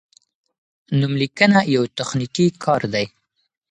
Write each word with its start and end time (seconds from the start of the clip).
نوملیکنه 0.99 1.59
یو 1.75 1.83
تخنیکي 1.97 2.47
کار 2.63 2.81
دی. 2.93 3.05